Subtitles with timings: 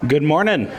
[0.00, 0.70] Good morning.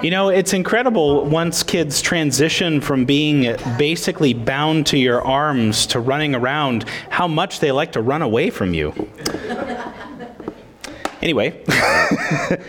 [0.00, 5.98] You know, it's incredible once kids transition from being basically bound to your arms to
[5.98, 8.92] running around, how much they like to run away from you.
[11.20, 11.64] anyway.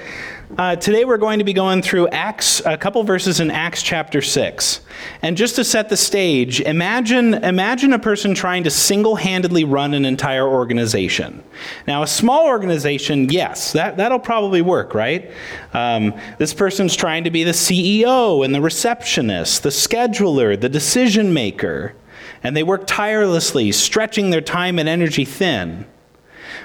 [0.56, 4.22] Uh, today we're going to be going through Acts, a couple verses in Acts chapter
[4.22, 4.80] 6.
[5.22, 9.94] And just to set the stage, imagine, imagine a person trying to single handedly run
[9.94, 11.44] an entire organization.
[11.86, 15.30] Now, a small organization, yes, that, that'll probably work, right?
[15.74, 21.34] Um, this person's trying to be the CEO and the receptionist, the scheduler, the decision
[21.34, 21.94] maker.
[22.42, 25.86] And they work tirelessly, stretching their time and energy thin.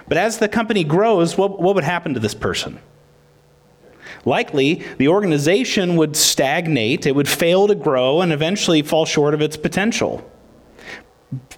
[0.06, 2.78] But as the company grows, what, what would happen to this person?
[4.24, 9.42] Likely, the organization would stagnate, it would fail to grow, and eventually fall short of
[9.42, 10.28] its potential.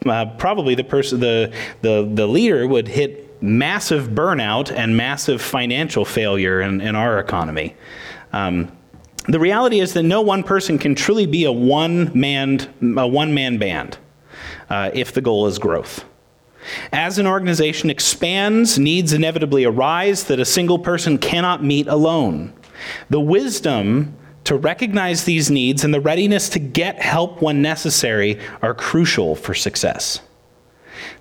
[0.07, 6.05] Uh, probably the person, the, the, the leader would hit massive burnout and massive financial
[6.05, 7.75] failure in, in our economy.
[8.33, 8.73] Um,
[9.29, 12.61] the reality is that no one person can truly be a one man
[12.99, 13.97] a one man band
[14.69, 16.05] uh, if the goal is growth.
[16.93, 22.53] As an organization expands, needs inevitably arise that a single person cannot meet alone.
[23.11, 28.75] The wisdom to recognize these needs and the readiness to get help when necessary are
[28.75, 30.21] crucial for success.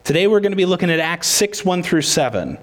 [0.04, 2.58] Today we're going to be looking at Acts 6 1 through 7.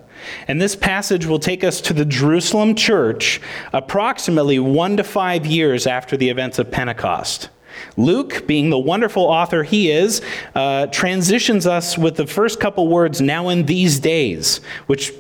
[0.49, 3.41] And this passage will take us to the Jerusalem church
[3.73, 7.49] approximately one to five years after the events of Pentecost.
[7.97, 10.23] Luke, being the wonderful author he is,
[10.55, 15.13] uh, transitions us with the first couple words, now in these days, which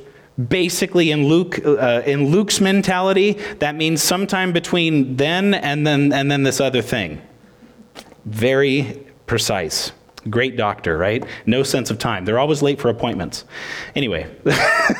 [0.48, 6.30] basically in Luke, uh, in Luke's mentality, that means sometime between then and then and
[6.30, 7.20] then this other thing.
[8.24, 9.92] Very precise.
[10.28, 11.24] Great doctor, right?
[11.46, 12.26] No sense of time.
[12.26, 13.46] They're always late for appointments.
[13.94, 14.26] Anyway,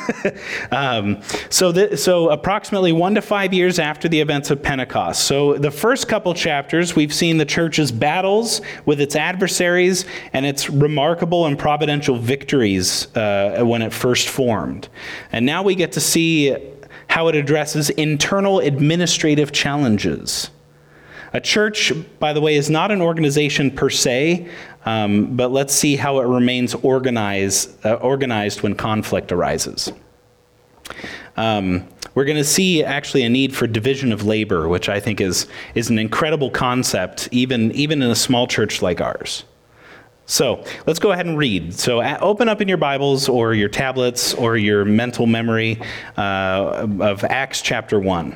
[0.71, 5.25] um, so, the, so approximately one to five years after the events of Pentecost.
[5.25, 10.71] So the first couple chapters, we've seen the church's battles with its adversaries and its
[10.71, 14.89] remarkable and providential victories uh, when it first formed.
[15.31, 16.57] And now we get to see
[17.09, 20.49] how it addresses internal administrative challenges.
[21.33, 24.49] A church, by the way, is not an organization per se,
[24.85, 29.93] um, but let's see how it remains organized, uh, organized when conflict arises.
[31.37, 35.21] Um, we're going to see actually a need for division of labor, which I think
[35.21, 39.45] is, is an incredible concept, even, even in a small church like ours.
[40.25, 41.73] So let's go ahead and read.
[41.73, 45.81] So open up in your Bibles or your tablets or your mental memory
[46.17, 48.35] uh, of Acts chapter 1.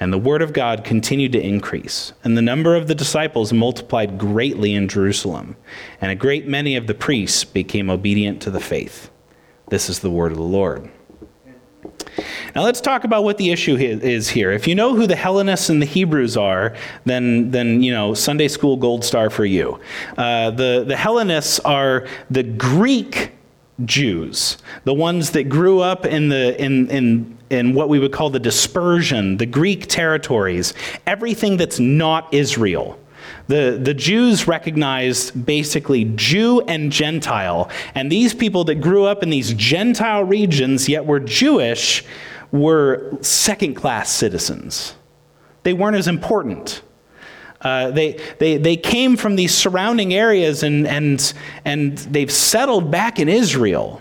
[0.00, 4.16] And the word of God continued to increase, and the number of the disciples multiplied
[4.16, 5.56] greatly in Jerusalem,
[6.00, 9.10] and a great many of the priests became obedient to the faith.
[9.70, 10.88] This is the word of the Lord.
[12.54, 14.50] Now let's talk about what the issue is here.
[14.50, 18.48] If you know who the Hellenists and the Hebrews are, then, then you know, Sunday
[18.48, 19.78] school gold star for you.
[20.16, 23.32] Uh, the, the Hellenists are the Greek
[23.84, 28.30] Jews, the ones that grew up in, the, in, in, in what we would call
[28.30, 30.74] the dispersion, the Greek territories,
[31.06, 32.98] everything that's not Israel.
[33.46, 37.70] The, the Jews recognized basically Jew and Gentile.
[37.94, 42.04] And these people that grew up in these Gentile regions, yet were Jewish,
[42.52, 44.94] were second class citizens.
[45.62, 46.82] They weren't as important.
[47.60, 51.32] Uh, they, they, they came from these surrounding areas and, and,
[51.64, 54.00] and they've settled back in Israel.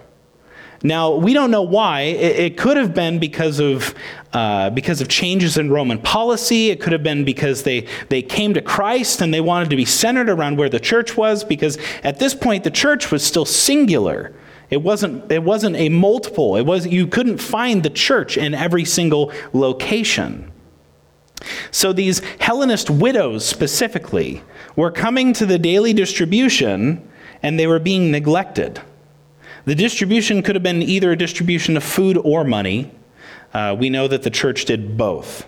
[0.83, 2.01] Now, we don't know why.
[2.01, 3.95] It, it could have been because of,
[4.31, 6.69] uh, because of changes in Roman policy.
[6.69, 9.85] It could have been because they, they came to Christ and they wanted to be
[9.85, 14.33] centered around where the church was, because at this point, the church was still singular.
[14.69, 16.57] It wasn't, it wasn't a multiple.
[16.57, 20.51] It was, you couldn't find the church in every single location.
[21.71, 24.43] So these Hellenist widows specifically
[24.75, 27.07] were coming to the daily distribution
[27.43, 28.81] and they were being neglected.
[29.65, 32.91] The distribution could have been either a distribution of food or money.
[33.53, 35.45] Uh, we know that the church did both.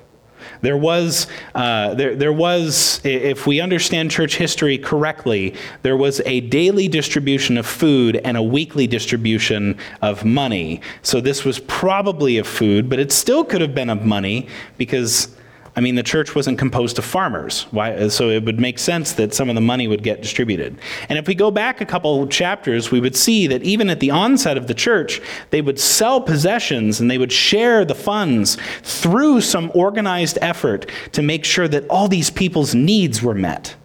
[0.62, 6.42] There was, uh, there, there was, if we understand church history correctly, there was a
[6.42, 10.82] daily distribution of food and a weekly distribution of money.
[11.02, 14.48] So this was probably of food, but it still could have been of money
[14.78, 15.36] because
[15.80, 19.34] I mean, the church wasn't composed of farmers, Why, so it would make sense that
[19.34, 20.78] some of the money would get distributed.
[21.08, 24.12] And if we go back a couple chapters, we would see that even at the
[24.12, 25.22] onset of the church,
[25.52, 31.22] they would sell possessions and they would share the funds through some organized effort to
[31.22, 33.78] make sure that all these people's needs were met.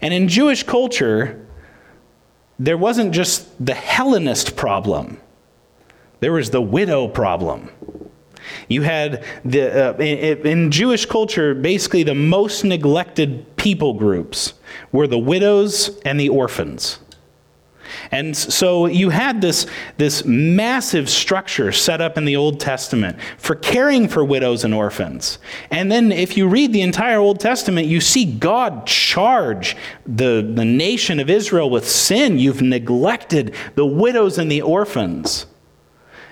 [0.00, 1.44] And in Jewish culture,
[2.56, 5.20] there wasn't just the Hellenist problem,
[6.20, 7.68] there was the widow problem.
[8.68, 14.54] You had the, uh, in, in Jewish culture, basically the most neglected people groups
[14.92, 16.98] were the widows and the orphans.
[18.10, 23.54] And so you had this, this massive structure set up in the Old Testament for
[23.54, 25.38] caring for widows and orphans.
[25.70, 29.76] And then if you read the entire Old Testament, you see God charge
[30.06, 32.38] the, the nation of Israel with sin.
[32.38, 35.46] You've neglected the widows and the orphans.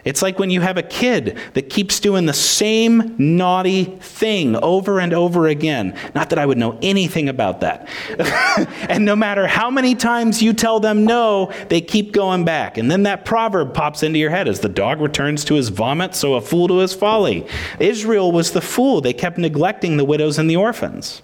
[0.04, 4.99] It's like when you have a kid that keeps doing the same naughty thing over
[4.99, 5.96] and over again.
[6.14, 7.88] Not that I would know anything about that.
[8.88, 12.78] and no matter how many times you tell them no, they keep going back.
[12.78, 16.16] And then that proverb pops into your head as the dog returns to his vomit,
[16.16, 17.46] so a fool to his folly.
[17.78, 19.00] Israel was the fool.
[19.00, 21.22] They kept neglecting the widows and the orphans.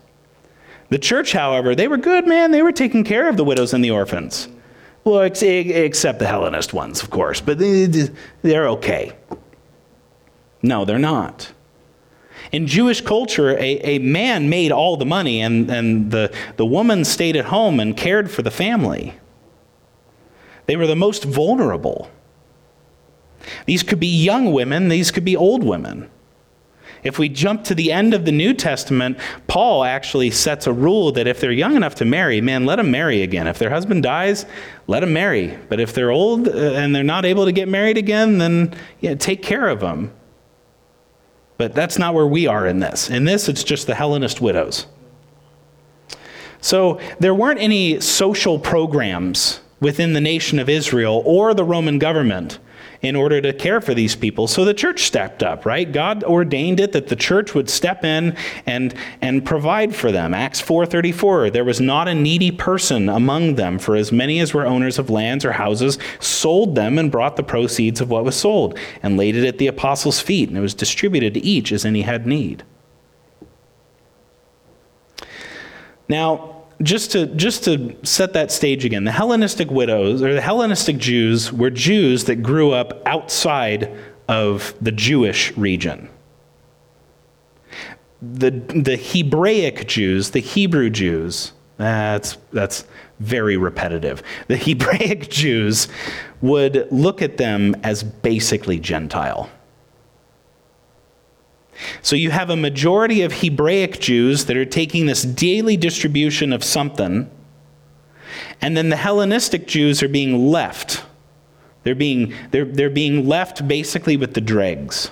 [0.90, 2.52] The church, however, they were good, man.
[2.52, 4.48] They were taking care of the widows and the orphans.
[5.08, 9.16] Well, except the Hellenist ones, of course, but they're okay.
[10.62, 11.50] No, they're not.
[12.52, 17.06] In Jewish culture, a, a man made all the money, and, and the, the woman
[17.06, 19.14] stayed at home and cared for the family.
[20.66, 22.10] They were the most vulnerable.
[23.64, 26.10] These could be young women, these could be old women.
[27.02, 31.12] If we jump to the end of the New Testament, Paul actually sets a rule
[31.12, 33.46] that if they're young enough to marry, man, let them marry again.
[33.46, 34.46] If their husband dies,
[34.88, 35.56] let them marry.
[35.68, 39.14] But if they're old uh, and they're not able to get married again, then yeah,
[39.14, 40.12] take care of them.
[41.58, 43.10] But that's not where we are in this.
[43.10, 44.86] In this, it's just the Hellenist widows.
[46.60, 52.58] So there weren't any social programs within the nation of Israel or the Roman government
[53.02, 54.48] in order to care for these people.
[54.48, 55.90] So the church stepped up, right?
[55.90, 58.36] God ordained it that the church would step in
[58.66, 60.34] and, and provide for them.
[60.34, 64.66] Acts 4:34, there was not a needy person among them, for as many as were
[64.66, 68.78] owners of lands or houses sold them and brought the proceeds of what was sold
[69.02, 72.02] and laid it at the apostles' feet, and it was distributed to each as any
[72.02, 72.64] had need.
[76.08, 80.98] Now, just to just to set that stage again, the Hellenistic widows or the Hellenistic
[80.98, 83.92] Jews were Jews that grew up outside
[84.28, 86.08] of the Jewish region.
[88.22, 92.84] The the Hebraic Jews, the Hebrew Jews, that's that's
[93.18, 94.22] very repetitive.
[94.46, 95.88] The Hebraic Jews
[96.40, 99.50] would look at them as basically Gentile.
[102.02, 106.64] So you have a majority of Hebraic Jews that are taking this daily distribution of
[106.64, 107.30] something,
[108.60, 111.04] and then the Hellenistic Jews are being left.
[111.84, 115.10] They're being, they're, they're being left basically with the dregs.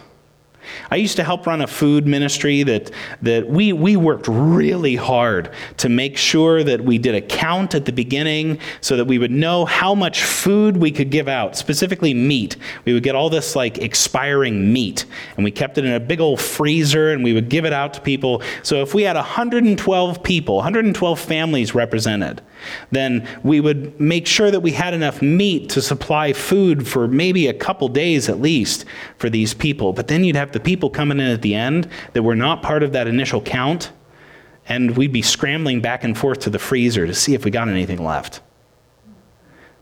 [0.91, 2.91] I used to help run a food ministry that,
[3.23, 7.85] that we, we worked really hard to make sure that we did a count at
[7.85, 12.15] the beginning so that we would know how much food we could give out, specifically
[12.15, 12.57] meat.
[12.85, 15.05] We would get all this like expiring meat
[15.37, 17.95] and we kept it in a big old freezer and we would give it out
[17.95, 18.43] to people.
[18.63, 22.43] So if we had 112 people, 112 families represented,
[22.91, 27.47] then we would make sure that we had enough meat to supply food for maybe
[27.49, 28.85] a couple days at least
[29.19, 29.93] for these people.
[29.93, 32.83] But then you'd have the people coming in at the end that were not part
[32.83, 33.93] of that initial count,
[34.67, 37.69] and we'd be scrambling back and forth to the freezer to see if we got
[37.69, 38.41] anything left.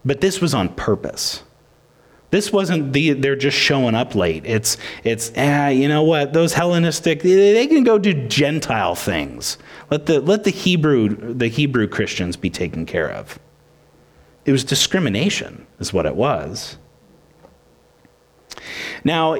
[0.05, 1.45] But this was on purpose.
[2.31, 4.45] This wasn't the, they're just showing up late.
[4.45, 6.33] It's, it's ah, you know what?
[6.33, 9.57] Those Hellenistic, they can go do Gentile things.
[9.93, 13.39] Let the, let the Hebrew, the Hebrew Christians be taken care of.
[14.45, 16.79] It was discrimination, is what it was.
[19.05, 19.35] Now,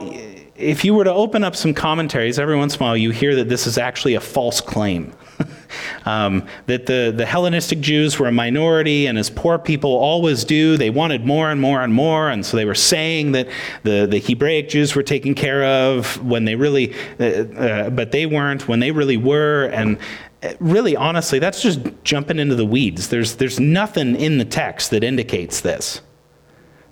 [0.57, 3.35] if you were to open up some commentaries, every once in a while you hear
[3.37, 5.13] that this is actually a false claim.
[6.05, 10.77] um, that the, the Hellenistic Jews were a minority, and as poor people always do,
[10.77, 13.49] they wanted more and more and more, and so they were saying that
[13.83, 18.27] the, the Hebraic Jews were taken care of when they really, uh, uh, but they
[18.27, 19.99] weren't when they really were, and
[20.43, 23.09] uh, really, honestly, that's just jumping into the weeds.
[23.09, 26.01] There's, there's nothing in the text that indicates this.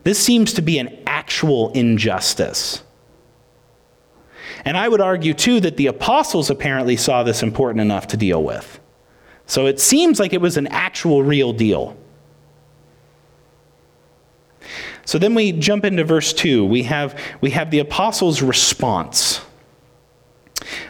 [0.04, 1.01] This seems to be an
[1.32, 2.82] actual injustice.
[4.66, 8.42] And I would argue, too, that the apostles apparently saw this important enough to deal
[8.42, 8.78] with.
[9.46, 11.96] So it seems like it was an actual real deal.
[15.06, 16.66] So then we jump into verse 2.
[16.66, 19.40] We have, we have the apostles' response.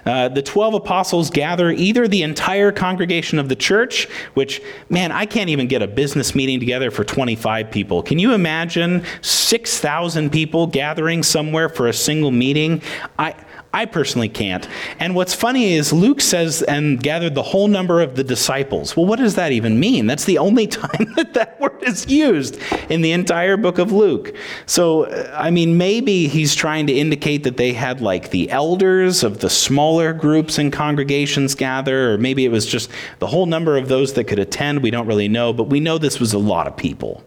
[0.05, 5.27] Uh, the 12 apostles gather either the entire congregation of the church, which, man, I
[5.27, 8.03] can't even get a business meeting together for 25 people.
[8.03, 12.83] Can you imagine 6,000 people gathering somewhere for a single meeting?
[13.19, 13.35] I.
[13.75, 14.69] I personally can't.
[14.99, 18.97] And what's funny is Luke says, and gathered the whole number of the disciples.
[18.97, 20.07] Well, what does that even mean?
[20.07, 22.59] That's the only time that that word is used
[22.91, 24.35] in the entire book of Luke.
[24.67, 29.25] So, uh, I mean, maybe he's trying to indicate that they had like the elders
[29.25, 33.79] of the smaller groups and congregations gather, or maybe it was just the whole number
[33.79, 34.83] of those that could attend.
[34.83, 37.25] We don't really know, but we know this was a lot of people.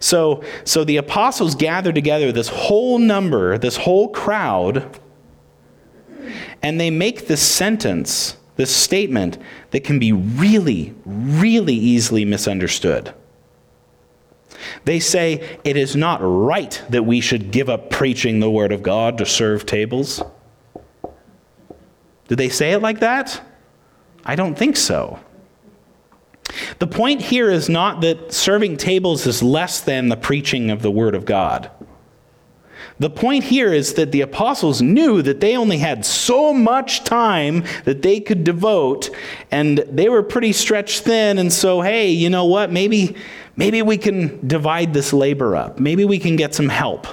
[0.00, 4.98] So, so the apostles gather together this whole number, this whole crowd,
[6.62, 9.38] and they make this sentence, this statement
[9.70, 13.14] that can be really, really easily misunderstood.
[14.84, 18.82] They say, It is not right that we should give up preaching the Word of
[18.82, 20.22] God to serve tables.
[22.28, 23.40] Did they say it like that?
[24.24, 25.18] I don't think so.
[26.78, 30.90] The point here is not that serving tables is less than the preaching of the
[30.90, 31.70] Word of God.
[33.00, 37.64] The point here is that the apostles knew that they only had so much time
[37.84, 39.10] that they could devote,
[39.52, 41.38] and they were pretty stretched thin.
[41.38, 42.72] And so, hey, you know what?
[42.72, 43.14] Maybe,
[43.56, 45.78] maybe we can divide this labor up.
[45.78, 47.06] Maybe we can get some help.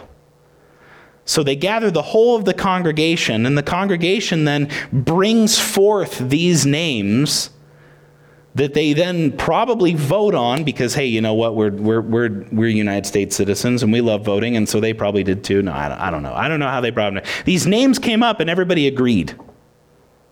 [1.25, 6.65] So they gather the whole of the congregation, and the congregation then brings forth these
[6.65, 7.51] names
[8.55, 11.55] that they then probably vote on because hey you know what?
[11.55, 14.55] We're, we're, we're, we're united states citizens and we love voting.
[14.55, 15.61] And so they probably did too.
[15.61, 16.33] No i don't, I don't know.
[16.33, 19.35] I don't know how they brought them these names came up and everybody agreed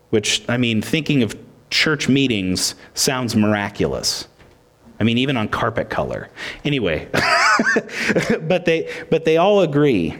[0.09, 1.37] which i mean thinking of
[1.69, 4.27] church meetings sounds miraculous.
[4.99, 6.29] I mean even on carpet color.
[6.63, 7.09] Anyway
[8.41, 10.17] but they but they all agree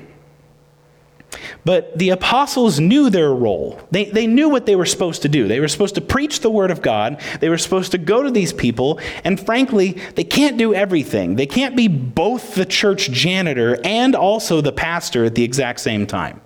[1.65, 3.79] but the apostles knew their role.
[3.91, 5.47] They, they knew what they were supposed to do.
[5.47, 7.21] They were supposed to preach the word of God.
[7.39, 8.99] They were supposed to go to these people.
[9.23, 11.35] And frankly, they can't do everything.
[11.35, 16.07] They can't be both the church janitor and also the pastor at the exact same
[16.07, 16.41] time.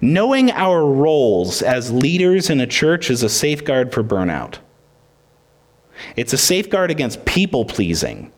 [0.00, 4.58] Knowing our roles as leaders in a church is a safeguard for burnout.
[6.16, 8.32] It's a safeguard against people pleasing,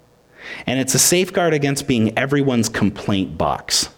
[0.67, 3.89] and it's a safeguard against being everyone's complaint box.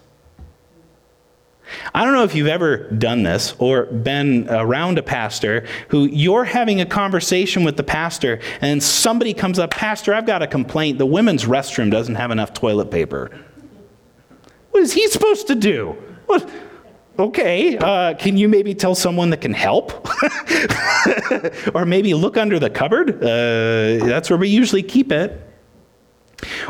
[1.95, 6.45] I don't know if you've ever done this or been around a pastor who you're
[6.45, 10.99] having a conversation with the pastor and somebody comes up, Pastor, I've got a complaint.
[10.99, 13.31] The women's restroom doesn't have enough toilet paper.
[14.71, 15.97] What is he supposed to do?
[16.27, 16.49] What?
[17.19, 20.07] Okay, uh, can you maybe tell someone that can help?
[21.75, 23.23] or maybe look under the cupboard?
[23.23, 25.46] Uh, that's where we usually keep it.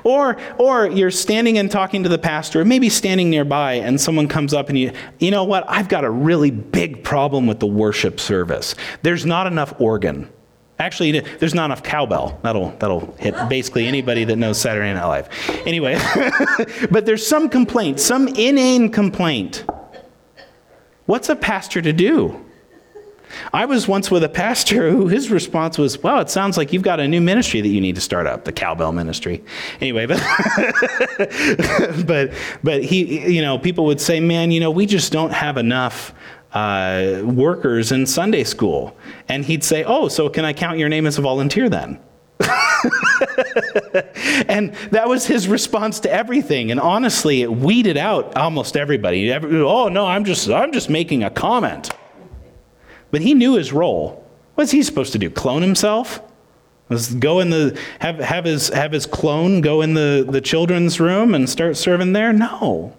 [0.04, 4.54] Or, or you're standing and talking to the pastor, maybe standing nearby, and someone comes
[4.54, 5.64] up and you, you know what?
[5.68, 8.75] I've got a really big problem with the worship service.
[9.02, 10.30] There's not enough organ.
[10.78, 12.38] Actually, there's not enough cowbell.
[12.42, 15.28] That'll, that'll hit basically anybody that knows Saturday Night Live.
[15.66, 15.94] Anyway,
[16.90, 19.64] but there's some complaint, some inane complaint.
[21.06, 22.45] What's a pastor to do?
[23.52, 26.83] I was once with a pastor who his response was, Well, it sounds like you've
[26.83, 29.42] got a new ministry that you need to start up, the cowbell ministry.
[29.80, 30.18] Anyway, but,
[32.06, 35.56] but, but he, you know, people would say, Man, you know, we just don't have
[35.56, 36.14] enough
[36.52, 38.97] uh, workers in Sunday school.
[39.28, 42.00] And he'd say, Oh, so can I count your name as a volunteer then?
[44.49, 46.71] and that was his response to everything.
[46.71, 49.33] And honestly, it weeded out almost everybody.
[49.33, 51.90] Every, oh no, I'm just I'm just making a comment.
[53.16, 54.23] But he knew his role.
[54.56, 55.30] What's he supposed to do?
[55.30, 56.20] Clone himself?
[56.90, 61.00] Was go in the have, have his have his clone go in the, the children's
[61.00, 62.35] room and start serving there?
[62.35, 62.94] No.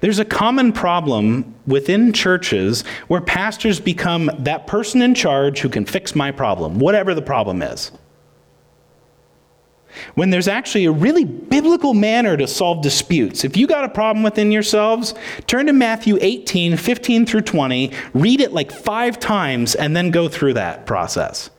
[0.00, 5.84] There's a common problem within churches where pastors become that person in charge who can
[5.84, 7.92] fix my problem, whatever the problem is.
[10.14, 13.44] When there's actually a really biblical manner to solve disputes.
[13.44, 15.14] If you got a problem within yourselves,
[15.46, 20.28] turn to Matthew 18, 15 through 20, read it like five times, and then go
[20.28, 21.50] through that process.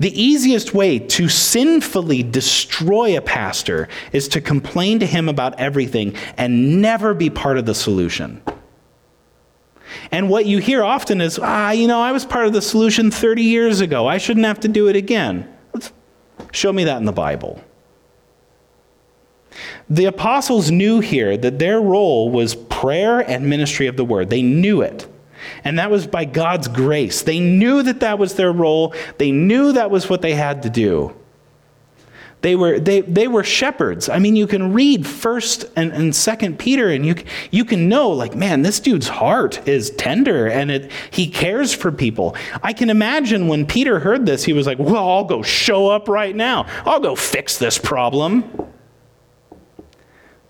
[0.00, 6.14] The easiest way to sinfully destroy a pastor is to complain to him about everything
[6.36, 8.40] and never be part of the solution.
[10.12, 13.10] And what you hear often is, ah, you know, I was part of the solution
[13.10, 14.06] 30 years ago.
[14.06, 15.52] I shouldn't have to do it again.
[16.52, 17.62] Show me that in the Bible.
[19.90, 24.30] The apostles knew here that their role was prayer and ministry of the word.
[24.30, 25.06] They knew it.
[25.64, 27.22] And that was by God's grace.
[27.22, 30.70] They knew that that was their role, they knew that was what they had to
[30.70, 31.14] do.
[32.40, 34.08] They were, they, they were shepherds.
[34.08, 37.16] I mean, you can read 1st and, and 2nd Peter, and you,
[37.50, 41.90] you can know, like, man, this dude's heart is tender and it, he cares for
[41.90, 42.36] people.
[42.62, 46.08] I can imagine when Peter heard this, he was like, well, I'll go show up
[46.08, 46.66] right now.
[46.84, 48.44] I'll go fix this problem.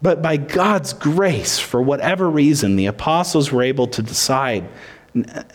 [0.02, 4.68] But by God's grace, for whatever reason, the apostles were able to decide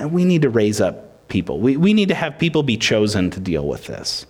[0.01, 1.59] we need to raise up people.
[1.59, 4.25] We, we need to have people be chosen to deal with this.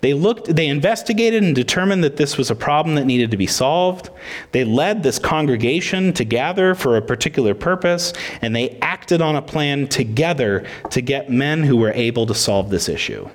[0.00, 3.46] They looked, they investigated and determined that this was a problem that needed to be
[3.46, 4.10] solved.
[4.52, 9.42] They led this congregation to gather for a particular purpose, and they acted on a
[9.42, 13.28] plan together to get men who were able to solve this issue.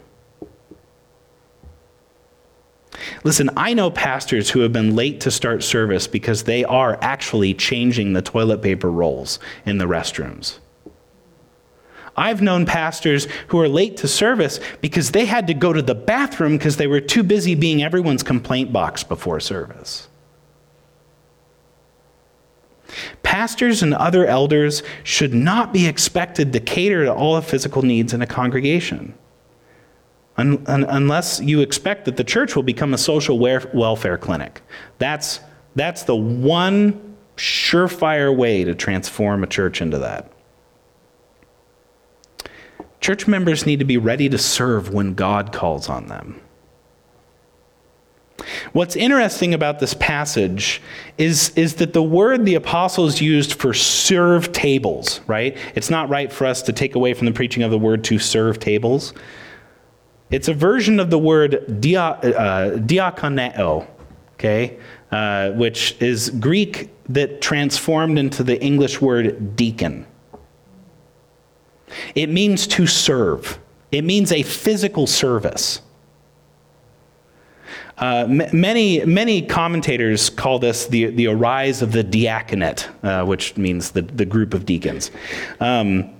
[3.23, 7.53] Listen, I know pastors who have been late to start service because they are actually
[7.53, 10.59] changing the toilet paper rolls in the restrooms.
[12.15, 15.95] I've known pastors who are late to service because they had to go to the
[15.95, 20.07] bathroom because they were too busy being everyone's complaint box before service.
[23.23, 28.13] Pastors and other elders should not be expected to cater to all the physical needs
[28.13, 29.13] in a congregation
[30.37, 34.61] un- un- unless you expect that the church will become a social welfare clinic.
[34.97, 35.39] That's,
[35.75, 40.31] that's the one surefire way to transform a church into that.
[43.05, 46.41] Church members need to be ready to serve when God calls on them.
[48.73, 50.81] What's interesting about this passage
[51.19, 55.55] is, is that the word the apostles used for serve tables, right?
[55.75, 58.17] It's not right for us to take away from the preaching of the word to
[58.17, 59.13] serve tables.
[60.31, 63.85] It's a version of the word dia, uh, diakoneo,
[64.33, 64.79] okay,
[65.11, 70.07] uh, which is Greek that transformed into the English word deacon.
[72.13, 73.59] It means to serve,
[73.91, 75.81] it means a physical service.
[77.97, 83.55] Uh, m- many, many commentators call this the, the arise of the diaconate, uh, which
[83.55, 85.11] means the, the group of deacons.
[85.61, 86.11] Um,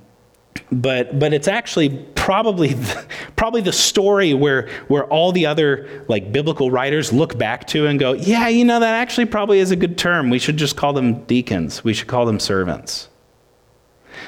[0.72, 2.76] but but it's actually probably
[3.36, 8.00] probably the story where where all the other like biblical writers look back to and
[8.00, 10.30] go, yeah, you know that actually probably is a good term.
[10.30, 11.84] We should just call them deacons.
[11.84, 13.10] We should call them servants.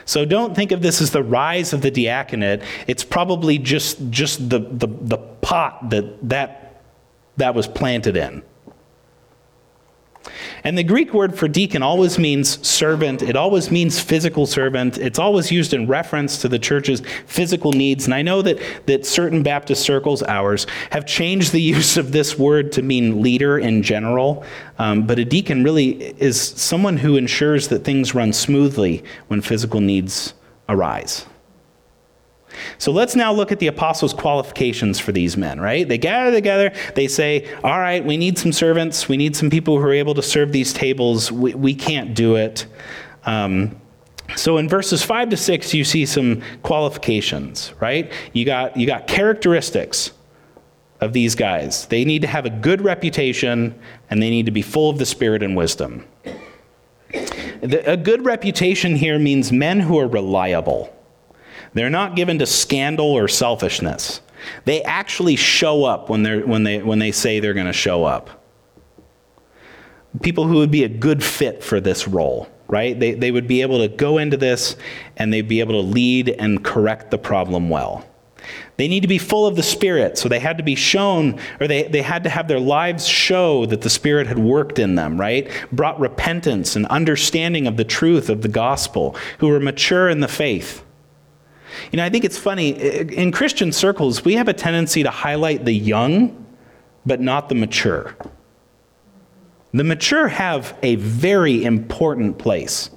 [0.05, 2.61] So don't think of this as the rise of the diaconate.
[2.87, 6.83] It's probably just just the the, the pot that that
[7.37, 8.43] that was planted in.
[10.63, 13.21] And the Greek word for deacon always means servant.
[13.21, 14.97] It always means physical servant.
[14.97, 18.05] It's always used in reference to the church's physical needs.
[18.05, 22.37] And I know that, that certain Baptist circles, ours, have changed the use of this
[22.37, 24.43] word to mean leader in general.
[24.79, 29.81] Um, but a deacon really is someone who ensures that things run smoothly when physical
[29.81, 30.33] needs
[30.69, 31.25] arise.
[32.77, 35.87] So let's now look at the apostles' qualifications for these men, right?
[35.87, 39.77] They gather together, they say, All right, we need some servants, we need some people
[39.77, 41.31] who are able to serve these tables.
[41.31, 42.65] We, we can't do it.
[43.25, 43.79] Um,
[44.35, 48.11] so in verses 5 to 6, you see some qualifications, right?
[48.33, 50.11] You got, you got characteristics
[50.99, 51.85] of these guys.
[51.87, 55.05] They need to have a good reputation and they need to be full of the
[55.05, 56.05] Spirit and wisdom.
[57.61, 60.93] a good reputation here means men who are reliable.
[61.77, 64.21] They're not given to scandal or selfishness.
[64.65, 68.03] They actually show up when, they're, when, they, when they say they're going to show
[68.03, 68.43] up.
[70.21, 72.99] People who would be a good fit for this role, right?
[72.99, 74.75] They, they would be able to go into this
[75.17, 78.05] and they'd be able to lead and correct the problem well.
[78.77, 81.67] They need to be full of the Spirit, so they had to be shown, or
[81.67, 85.19] they, they had to have their lives show that the Spirit had worked in them,
[85.19, 85.49] right?
[85.71, 90.27] Brought repentance and understanding of the truth of the gospel, who were mature in the
[90.27, 90.83] faith.
[91.91, 92.69] You know, I think it's funny.
[92.69, 96.45] In Christian circles, we have a tendency to highlight the young,
[97.05, 98.15] but not the mature.
[99.73, 102.89] The mature have a very important place.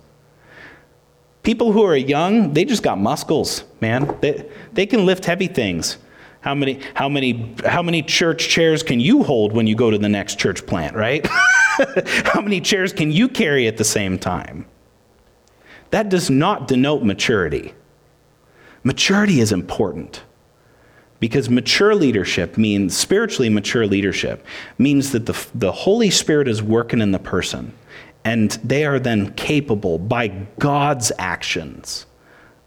[1.42, 4.16] People who are young, they just got muscles, man.
[4.20, 5.98] They, they can lift heavy things.
[6.42, 9.98] How many, how many, how many church chairs can you hold when you go to
[9.98, 11.26] the next church plant, right?
[12.24, 14.66] how many chairs can you carry at the same time?
[15.90, 17.74] That does not denote maturity.
[18.82, 20.22] Maturity is important
[21.18, 24.44] because mature leadership means, spiritually mature leadership,
[24.78, 27.72] means that the, the Holy Spirit is working in the person
[28.24, 32.06] and they are then capable by God's actions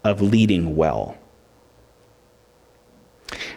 [0.02, 1.16] of leading well.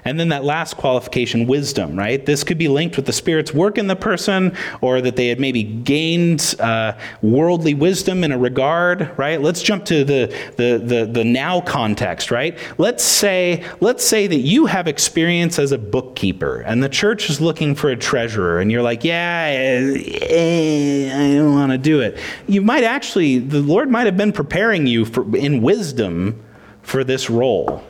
[0.06, 2.26] And then that last qualification, wisdom, right?
[2.26, 5.40] This could be linked with the Spirit's work in the person, or that they had
[5.40, 9.42] maybe gained uh, worldly wisdom in a regard, right?
[9.42, 12.58] Let's jump to the, the, the, the now context, right?
[12.78, 17.42] Let's say, let's say that you have experience as a bookkeeper, and the church is
[17.42, 22.20] looking for a treasurer, and you're like, yeah, eh, I don't want to do it.
[22.48, 26.44] You might actually, the Lord might have been preparing you for, in wisdom
[26.82, 27.84] for this role.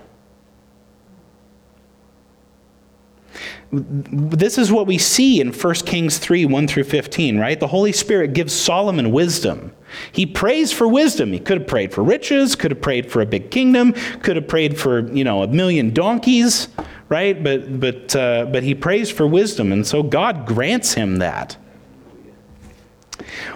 [3.72, 7.60] This is what we see in 1 Kings 3 1 through 15, right?
[7.60, 9.74] The Holy Spirit gives Solomon wisdom.
[10.12, 11.34] He prays for wisdom.
[11.34, 14.48] He could have prayed for riches, could have prayed for a big kingdom, could have
[14.48, 16.70] prayed for, you know, a million donkeys,
[17.10, 17.42] right?
[17.42, 21.58] But, but, uh, but he prays for wisdom, and so God grants him that.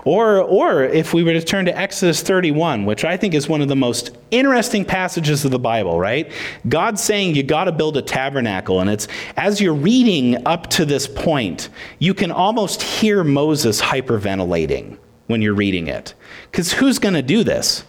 [0.05, 3.61] Or, or if we were to turn to Exodus 31, which I think is one
[3.61, 6.31] of the most interesting passages of the Bible, right?
[6.67, 8.79] God's saying you got to build a tabernacle.
[8.79, 11.69] And it's as you're reading up to this point,
[11.99, 14.97] you can almost hear Moses hyperventilating
[15.27, 16.13] when you're reading it.
[16.49, 17.83] Because who's going to do this?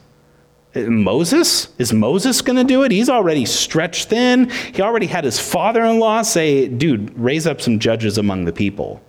[0.74, 1.68] Moses?
[1.78, 2.90] Is Moses going to do it?
[2.90, 4.48] He's already stretched thin.
[4.48, 8.52] He already had his father in law say, dude, raise up some judges among the
[8.52, 9.02] people.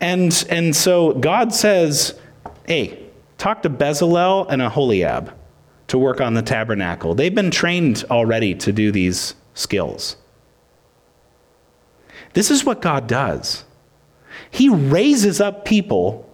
[0.00, 2.18] And, and so God says,
[2.66, 3.06] hey,
[3.38, 5.34] talk to Bezalel and Aholiab
[5.88, 7.14] to work on the tabernacle.
[7.14, 10.16] They've been trained already to do these skills.
[12.32, 13.64] This is what God does.
[14.50, 16.28] He raises up people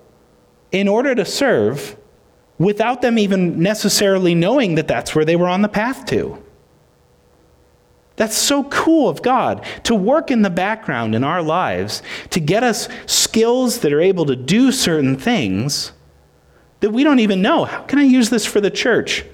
[0.70, 1.96] in order to serve
[2.58, 6.42] without them even necessarily knowing that that's where they were on the path to.
[8.16, 12.62] That's so cool of God to work in the background in our lives to get
[12.62, 15.92] us skills that are able to do certain things
[16.80, 17.64] that we don't even know.
[17.64, 19.24] How can I use this for the church?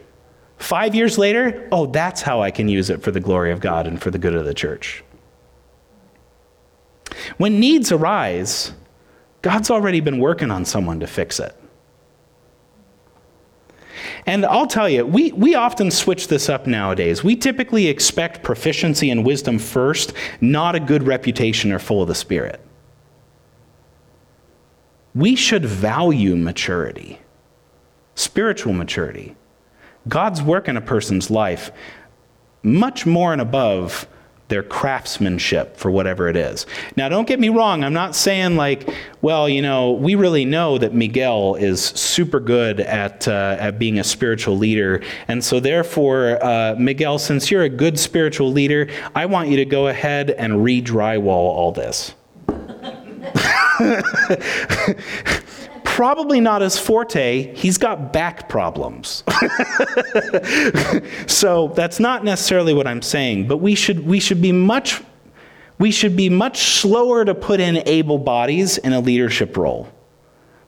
[0.59, 3.87] Five years later, oh, that's how I can use it for the glory of God
[3.87, 5.05] and for the good of the church.
[7.37, 8.73] When needs arise,
[9.43, 11.57] God's already been working on someone to fix it.
[14.27, 17.23] And I'll tell you, we, we often switch this up nowadays.
[17.25, 22.15] We typically expect proficiency and wisdom first, not a good reputation or full of the
[22.15, 22.61] Spirit.
[25.15, 27.19] We should value maturity,
[28.15, 29.37] spiritual maturity.
[30.09, 31.71] God's work in a person's life
[32.63, 34.07] much more and above
[34.53, 36.67] their craftsmanship for whatever it is.
[36.95, 38.87] Now, don't get me wrong, I'm not saying like,
[39.23, 43.99] well, you know, we really know that Miguel is super good at, uh, at being
[43.99, 45.03] a spiritual leader.
[45.27, 49.65] And so, therefore, uh, Miguel, since you're a good spiritual leader, I want you to
[49.65, 52.13] go ahead and re drywall all this.
[55.93, 57.55] probably not his forte.
[57.55, 59.25] He's got back problems.
[61.27, 65.03] so that's not necessarily what I'm saying, but we should, we should be much
[65.79, 69.91] we should be much slower to put in able bodies in a leadership role,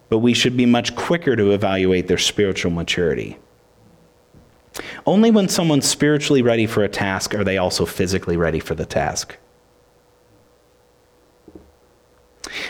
[0.09, 3.39] but we should be much quicker to evaluate their spiritual maturity.
[5.07, 8.85] Only when someone's spiritually ready for a task are they also physically ready for the
[8.85, 9.37] task.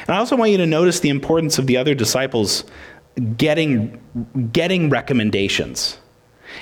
[0.07, 2.64] And I also want you to notice the importance of the other disciples
[3.37, 4.01] getting,
[4.53, 5.99] getting recommendations.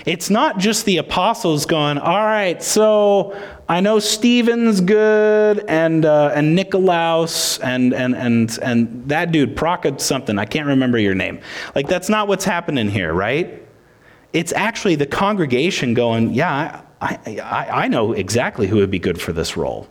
[0.07, 6.33] It's not just the apostles going, all right, so I know Stephen's good and, uh,
[6.35, 11.41] and Nicolaus and, and, and, and that dude, Praka something, I can't remember your name.
[11.75, 13.63] Like, that's not what's happening here, right?
[14.33, 19.21] It's actually the congregation going, yeah, I, I, I know exactly who would be good
[19.21, 19.89] for this role.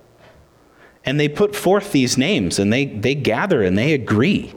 [1.03, 4.53] And they put forth these names and they, they gather and they agree.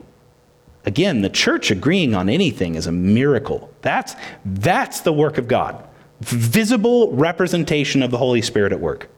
[0.85, 3.71] Again, the church agreeing on anything is a miracle.
[3.81, 5.83] That's, that's the work of God.
[6.21, 9.09] Visible representation of the Holy Spirit at work.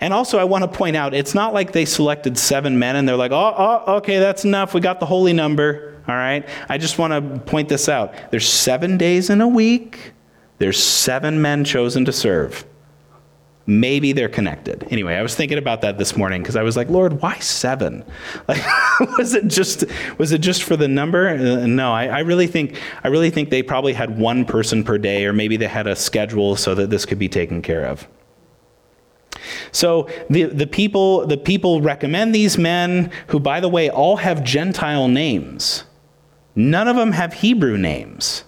[0.00, 3.06] And also, I want to point out, it's not like they selected seven men and
[3.06, 4.72] they're like, oh, oh, okay, that's enough.
[4.72, 6.00] We got the holy number.
[6.08, 6.48] All right.
[6.68, 8.14] I just want to point this out.
[8.30, 10.12] There's seven days in a week,
[10.58, 12.64] there's seven men chosen to serve.
[13.66, 14.86] Maybe they're connected.
[14.90, 18.04] Anyway, I was thinking about that this morning because I was like, Lord, why seven?
[18.48, 18.62] Like,
[19.18, 19.84] was it just
[20.18, 21.28] was it just for the number?
[21.28, 24.98] Uh, no, I, I, really think I really think they probably had one person per
[24.98, 28.06] day, or maybe they had a schedule so that this could be taken care of.
[29.72, 34.44] So the, the people the people recommend these men who, by the way, all have
[34.44, 35.84] Gentile names.
[36.54, 38.44] None of them have Hebrew names.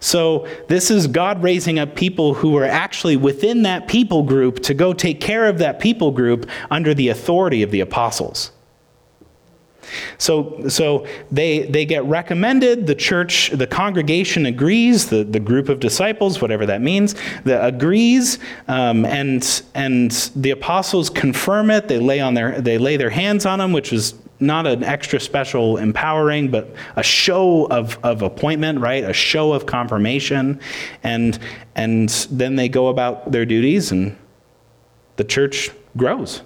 [0.00, 4.72] So, this is God raising up people who are actually within that people group to
[4.72, 8.50] go take care of that people group under the authority of the apostles.
[10.18, 15.80] So, so they, they get recommended, the church, the congregation agrees, the, the group of
[15.80, 21.88] disciples, whatever that means, that agrees, um, and, and the apostles confirm it.
[21.88, 25.20] They lay, on their, they lay their hands on them, which is not an extra
[25.20, 29.04] special empowering, but a show of, of appointment, right?
[29.04, 30.60] A show of confirmation.
[31.02, 31.38] And,
[31.74, 34.16] and then they go about their duties, and
[35.16, 36.42] the church grows.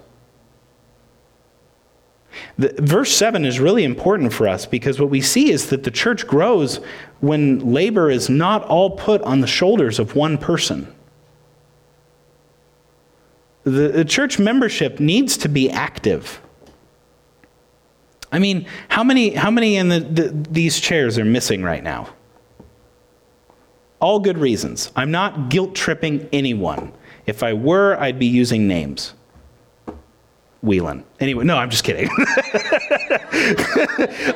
[2.57, 5.91] The, verse 7 is really important for us because what we see is that the
[5.91, 6.79] church grows
[7.21, 10.93] when labor is not all put on the shoulders of one person.
[13.63, 16.41] The, the church membership needs to be active.
[18.35, 22.09] I mean, how many, how many in the, the, these chairs are missing right now?
[24.01, 24.91] All good reasons.
[24.93, 26.91] I'm not guilt tripping anyone.
[27.27, 29.13] If I were, I'd be using names.
[30.61, 31.05] Whelan.
[31.21, 32.09] Anyway, no, I'm just kidding.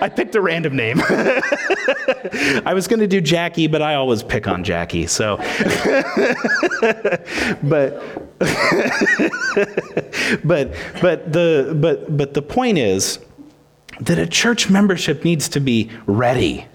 [0.02, 1.02] I picked a random name.
[2.66, 5.08] I was going to do Jackie, but I always pick on Jackie.
[5.08, 5.36] So,
[7.64, 8.02] but,
[10.46, 13.20] but, but the but but the point is
[14.00, 16.68] that a church membership needs to be ready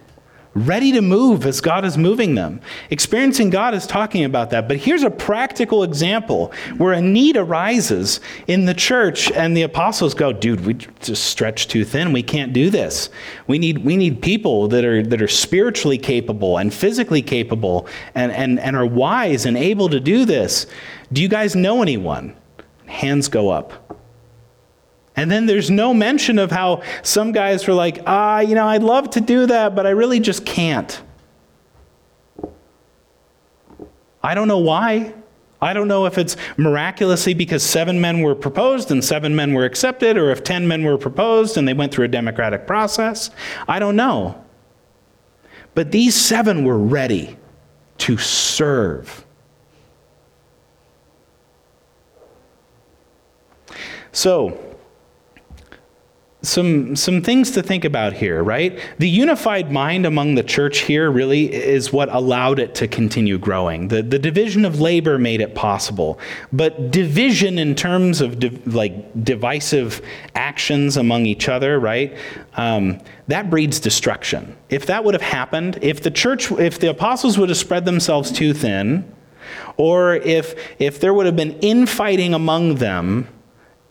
[0.55, 2.61] ready to move as God is moving them.
[2.91, 4.69] Experiencing God is talking about that.
[4.69, 10.15] But here's a practical example where a need arises in the church and the apostles
[10.15, 12.13] go, dude, we just stretch too thin.
[12.13, 13.11] We can't do this.
[13.47, 18.31] We need, we need people that are, that are spiritually capable and physically capable and,
[18.33, 20.67] and, and are wise and able to do this.
[21.13, 22.37] Do you guys know anyone?
[22.87, 23.84] Hands go up.
[25.17, 28.83] And then there's no mention of how some guys were like, ah, you know, I'd
[28.83, 31.01] love to do that, but I really just can't.
[34.23, 35.15] I don't know why.
[35.63, 39.65] I don't know if it's miraculously because seven men were proposed and seven men were
[39.65, 43.31] accepted, or if ten men were proposed and they went through a democratic process.
[43.69, 44.43] I don't know.
[45.75, 47.37] But these seven were ready
[47.99, 49.25] to serve.
[54.13, 54.74] So,
[56.45, 58.79] some some things to think about here, right?
[58.99, 63.89] The unified mind among the church here really is what allowed it to continue growing.
[63.89, 66.19] The the division of labor made it possible,
[66.53, 70.01] but division in terms of like divisive
[70.35, 72.17] actions among each other, right?
[72.57, 74.57] Um, that breeds destruction.
[74.69, 78.31] If that would have happened, if the church, if the apostles would have spread themselves
[78.31, 79.11] too thin,
[79.77, 83.29] or if if there would have been infighting among them,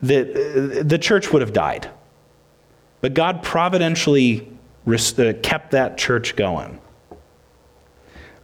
[0.02, 1.90] the the church would have died
[3.04, 4.48] but God providentially
[4.88, 6.80] uh, kept that church going.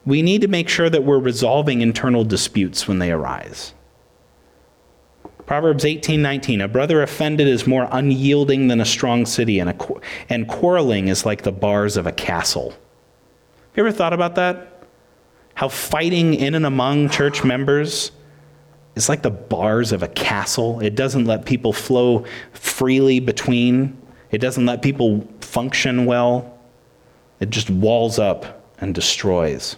[0.06, 3.74] We need to make sure that we're resolving internal disputes when they arise.
[5.46, 9.76] Proverbs 18:19 A brother offended is more unyielding than a strong city and, a,
[10.28, 12.72] and quarreling is like the bars of a castle.
[12.72, 14.84] Have you ever thought about that?
[15.54, 18.12] How fighting in and among church members
[18.98, 20.82] is like the bars of a castle.
[20.82, 23.98] It doesn't let people flow freely between.
[24.32, 26.58] It doesn't let people function well.
[27.40, 29.78] It just walls up and destroys.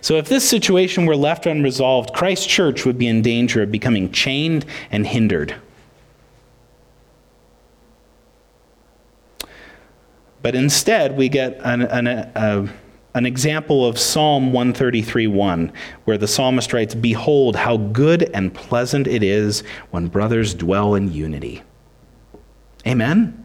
[0.00, 4.10] So, if this situation were left unresolved, Christ's church would be in danger of becoming
[4.12, 5.54] chained and hindered.
[10.40, 12.68] But instead, we get an, an, a,
[13.14, 15.72] an example of Psalm 133:1,
[16.04, 21.12] where the psalmist writes, Behold, how good and pleasant it is when brothers dwell in
[21.12, 21.62] unity.
[22.88, 23.44] Amen?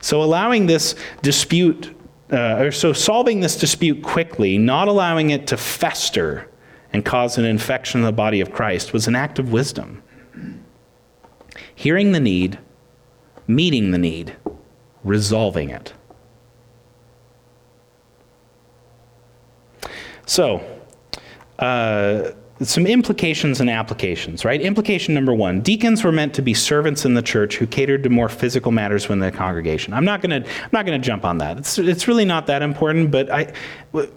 [0.00, 1.94] So, allowing this dispute,
[2.32, 6.48] uh, or so solving this dispute quickly, not allowing it to fester
[6.92, 10.02] and cause an infection in the body of Christ, was an act of wisdom.
[11.74, 12.58] Hearing the need,
[13.46, 14.36] meeting the need,
[15.04, 15.92] resolving it.
[20.26, 20.64] So,
[21.58, 24.60] uh, some implications and applications, right?
[24.60, 28.10] Implication number one deacons were meant to be servants in the church who catered to
[28.10, 29.94] more physical matters within the congregation.
[29.94, 31.58] I'm not going to jump on that.
[31.58, 33.52] It's, it's really not that important, but I,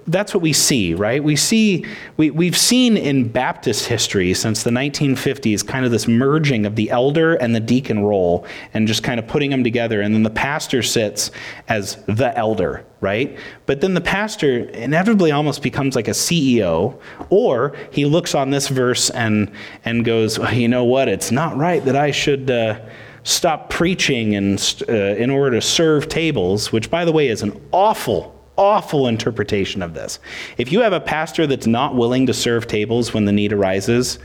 [0.08, 1.24] that's what we see, right?
[1.24, 1.86] We see,
[2.18, 6.90] we, we've seen in Baptist history since the 1950s kind of this merging of the
[6.90, 10.02] elder and the deacon role and just kind of putting them together.
[10.02, 11.32] And then the pastor sits
[11.70, 13.38] as the elder, right?
[13.68, 18.70] But then the pastor inevitably almost becomes like a CEO, or he looks on this
[18.70, 19.52] verse and,
[19.86, 22.50] and goes, well, you know what, it's not right that I should.
[22.50, 22.80] Uh,
[23.26, 27.58] stop preaching and, uh, in order to serve tables, which, by the way, is an
[27.72, 30.20] awful, awful interpretation of this.
[30.58, 34.20] If you have a pastor that's not willing to serve tables when the need arises,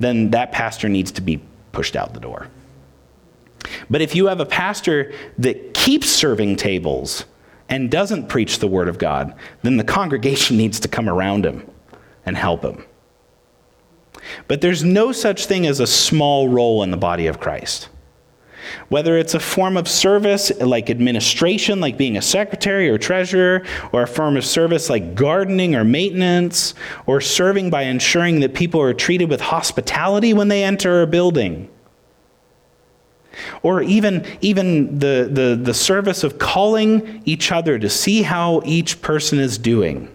[0.00, 2.48] then that pastor needs to be pushed out the door.
[3.88, 7.24] But if you have a pastor that keeps serving tables
[7.72, 11.66] and doesn't preach the word of God, then the congregation needs to come around him
[12.26, 12.84] and help him.
[14.46, 17.88] But there's no such thing as a small role in the body of Christ.
[18.90, 24.02] Whether it's a form of service like administration, like being a secretary or treasurer, or
[24.02, 26.74] a form of service like gardening or maintenance,
[27.06, 31.70] or serving by ensuring that people are treated with hospitality when they enter a building
[33.62, 39.02] or even, even the, the, the service of calling each other to see how each
[39.02, 40.08] person is doing.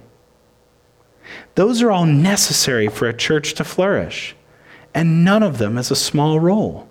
[1.56, 4.36] Those are all necessary for a church to flourish,
[4.94, 6.88] and none of them is a small role.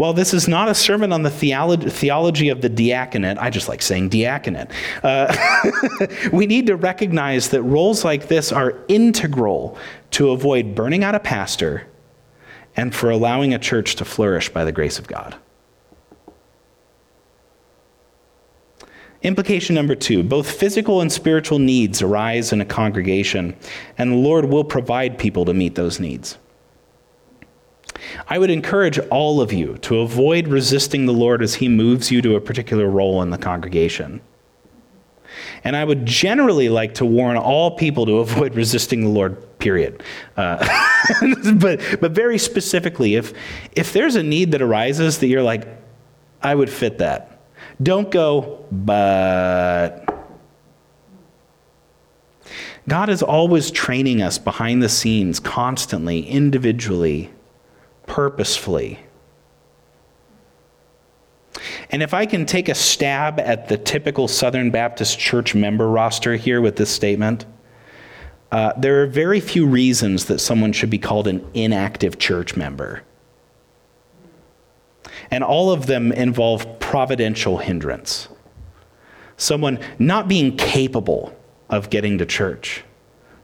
[0.00, 3.82] While this is not a sermon on the theology, of the diaconate, I just like
[3.82, 4.70] saying diaconate,
[5.02, 5.36] uh,
[6.32, 9.76] we need to recognize that roles like this are integral
[10.12, 11.86] to avoid burning out a pastor
[12.76, 15.36] and for allowing a church to flourish by the grace of God.
[19.20, 23.54] Implication number two both physical and spiritual needs arise in a congregation,
[23.98, 26.38] and the Lord will provide people to meet those needs.
[28.28, 32.22] I would encourage all of you to avoid resisting the Lord as He moves you
[32.22, 34.20] to a particular role in the congregation.
[35.64, 40.02] And I would generally like to warn all people to avoid resisting the Lord, period.
[40.36, 40.56] Uh,
[41.54, 43.32] but, but very specifically, if,
[43.72, 45.66] if there's a need that arises that you're like,
[46.42, 47.40] I would fit that,
[47.82, 50.06] don't go, but.
[52.88, 57.30] God is always training us behind the scenes, constantly, individually,
[58.10, 58.98] purposefully.
[61.90, 66.34] And if I can take a stab at the typical Southern Baptist Church member roster
[66.34, 67.46] here with this statement,
[68.50, 73.04] uh, there are very few reasons that someone should be called an inactive church member.
[75.30, 78.26] And all of them involve providential hindrance.
[79.36, 81.32] Someone not being capable
[81.68, 82.82] of getting to church.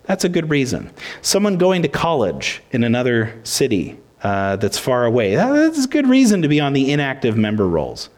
[0.02, 0.90] That's a good reason.
[1.22, 5.36] Someone going to college in another city uh, that's far away.
[5.36, 8.10] That's a good reason to be on the inactive member rolls.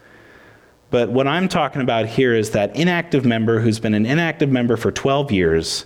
[0.89, 4.75] But what I'm talking about here is that inactive member who's been an inactive member
[4.75, 5.85] for 12 years,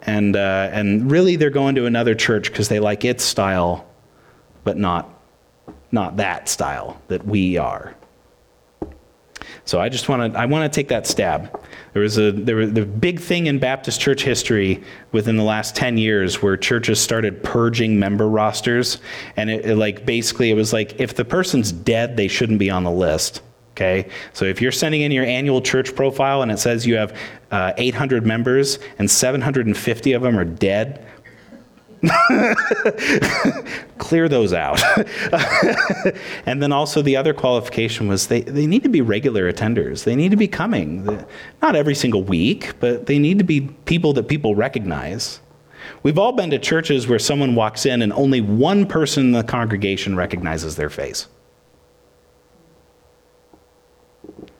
[0.00, 3.86] and, uh, and really they're going to another church because they like its style,
[4.64, 5.10] but not,
[5.90, 7.94] not that style that we are.
[9.64, 11.60] So I just want to I want to take that stab.
[11.92, 15.76] There was a there was the big thing in Baptist church history within the last
[15.76, 18.98] 10 years where churches started purging member rosters
[19.36, 22.70] and it, it like basically it was like if the person's dead they shouldn't be
[22.70, 23.42] on the list.
[23.72, 24.08] Okay?
[24.32, 27.16] So if you're sending in your annual church profile and it says you have
[27.50, 31.06] uh, 800 members and 750 of them are dead,
[33.98, 34.82] Clear those out.
[36.46, 40.04] and then also the other qualification was they, they need to be regular attenders.
[40.04, 41.04] They need to be coming.
[41.60, 45.40] Not every single week, but they need to be people that people recognize.
[46.02, 49.44] We've all been to churches where someone walks in and only one person in the
[49.44, 51.28] congregation recognizes their face.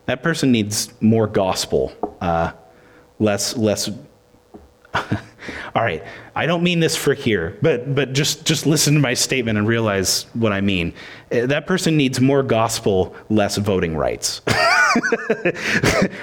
[0.07, 2.53] That person needs more gospel, uh,
[3.19, 3.89] less less
[5.75, 9.15] All right, I don't mean this for here, but but just just listen to my
[9.15, 10.93] statement and realize what I mean.
[11.31, 14.43] Uh, that person needs more gospel, less voting rights.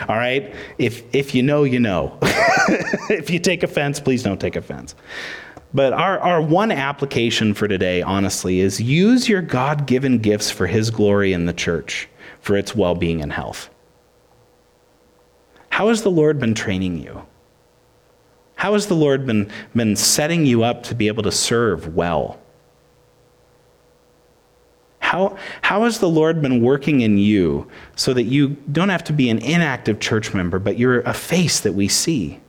[0.07, 0.53] All right?
[0.77, 2.17] If if you know, you know.
[3.09, 4.95] if you take offense, please don't take offense.
[5.73, 10.67] But our, our one application for today, honestly, is use your God given gifts for
[10.67, 12.07] His glory in the church,
[12.41, 13.69] for its well being and health.
[15.69, 17.23] How has the Lord been training you?
[18.59, 22.41] How has the Lord been, been setting you up to be able to serve well?
[24.99, 29.13] How, how has the Lord been working in you so that you don't have to
[29.13, 32.41] be an inactive church member, but you're a face that we see?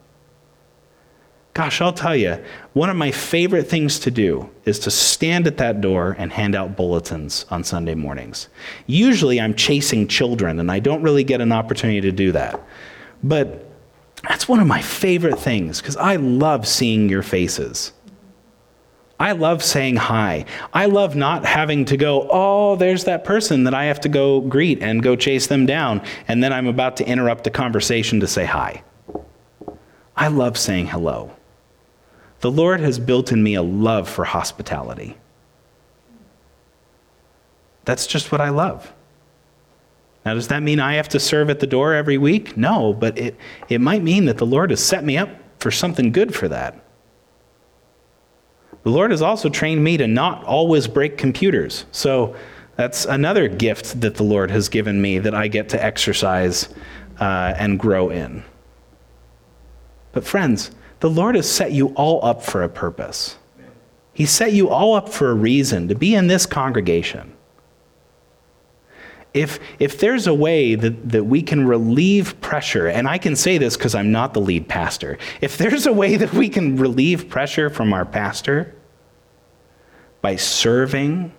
[1.54, 5.58] Gosh, I'll tell you, one of my favorite things to do is to stand at
[5.58, 8.48] that door and hand out bulletins on Sunday mornings.
[8.88, 12.60] Usually I'm chasing children, and I don't really get an opportunity to do that.
[13.22, 13.69] But
[14.30, 17.92] that's one of my favorite things because I love seeing your faces.
[19.18, 20.44] I love saying hi.
[20.72, 24.40] I love not having to go, oh, there's that person that I have to go
[24.40, 28.28] greet and go chase them down, and then I'm about to interrupt the conversation to
[28.28, 28.84] say hi.
[30.16, 31.34] I love saying hello.
[32.38, 35.16] The Lord has built in me a love for hospitality.
[37.84, 38.92] That's just what I love.
[40.24, 42.56] Now, does that mean I have to serve at the door every week?
[42.56, 43.36] No, but it,
[43.68, 46.84] it might mean that the Lord has set me up for something good for that.
[48.82, 51.84] The Lord has also trained me to not always break computers.
[51.92, 52.34] So
[52.76, 56.68] that's another gift that the Lord has given me that I get to exercise
[57.18, 58.42] uh, and grow in.
[60.12, 63.36] But, friends, the Lord has set you all up for a purpose.
[64.12, 67.32] He set you all up for a reason to be in this congregation.
[69.32, 73.58] If, if there's a way that, that we can relieve pressure, and I can say
[73.58, 77.28] this because I'm not the lead pastor, if there's a way that we can relieve
[77.28, 78.74] pressure from our pastor
[80.20, 81.32] by serving,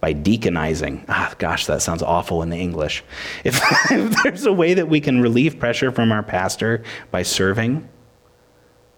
[0.00, 3.04] by deaconizing, ah, gosh, that sounds awful in the English.
[3.44, 3.60] If,
[3.90, 7.88] if there's a way that we can relieve pressure from our pastor by serving,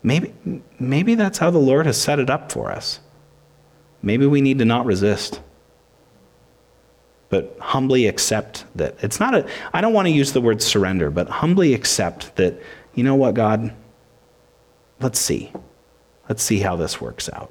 [0.02, 0.32] maybe,
[0.78, 3.00] maybe that's how the Lord has set it up for us.
[4.00, 5.40] Maybe we need to not resist
[7.28, 11.10] but humbly accept that it's not a, I don't want to use the word surrender,
[11.10, 12.60] but humbly accept that,
[12.94, 13.74] you know what, God,
[15.00, 15.52] let's see.
[16.28, 17.50] Let's see how this works out.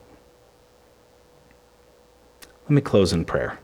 [2.64, 3.60] Let me close in prayer.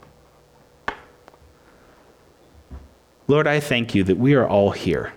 [3.26, 5.12] Lord, I thank you that we are all here.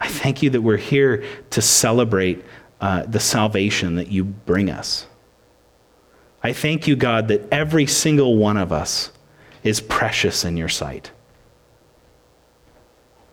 [0.00, 2.44] I thank you that we're here to celebrate
[2.80, 5.06] uh, the salvation that you bring us.
[6.42, 9.12] I thank you, God, that every single one of us
[9.62, 11.10] is precious in your sight.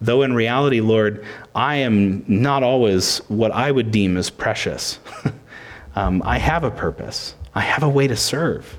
[0.01, 4.99] Though in reality, Lord, I am not always what I would deem as precious.
[5.95, 8.77] um, I have a purpose, I have a way to serve,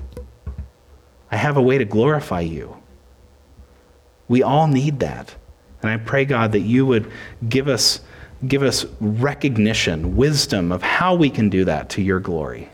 [1.31, 2.77] I have a way to glorify you.
[4.27, 5.35] We all need that.
[5.81, 7.11] And I pray, God, that you would
[7.47, 8.01] give us,
[8.47, 12.69] give us recognition, wisdom of how we can do that to your glory,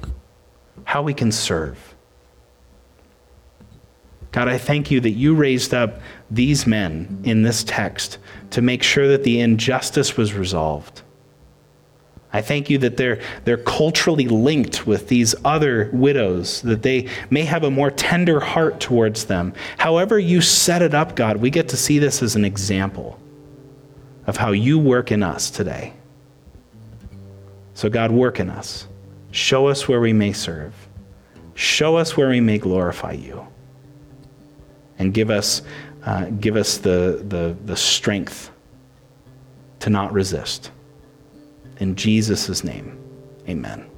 [0.86, 1.93] how we can serve.
[4.34, 8.18] God, I thank you that you raised up these men in this text
[8.50, 11.04] to make sure that the injustice was resolved.
[12.34, 17.44] I thank you that they're, they're culturally linked with these other widows, that they may
[17.44, 19.54] have a more tender heart towards them.
[19.78, 23.20] However, you set it up, God, we get to see this as an example
[24.26, 25.94] of how you work in us today.
[27.76, 28.88] So, God, work in us.
[29.30, 30.74] Show us where we may serve,
[31.54, 33.48] show us where we may glorify you
[35.04, 35.62] and give us,
[36.06, 38.52] uh, give us the, the, the strength
[39.82, 40.72] to not resist.
[41.78, 42.98] In Jesus' name,
[43.50, 43.90] amen.